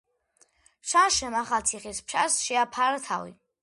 [0.93, 3.41] შანშემ ახალციხის ფაშას შეაფარა თავი.